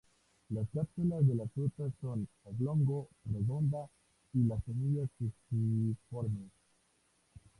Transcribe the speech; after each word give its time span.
Las 0.49 0.67
cápsulas 0.73 1.27
de 1.27 1.35
la 1.35 1.45
fruta 1.49 1.83
son 2.01 2.27
oblongo-redonda, 2.45 3.87
y 4.33 4.39
las 4.45 4.63
semillas 4.63 5.07
fusiformes. 5.19 6.49